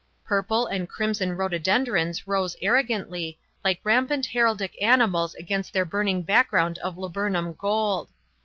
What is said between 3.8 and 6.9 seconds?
rampant heraldic animals against their burning background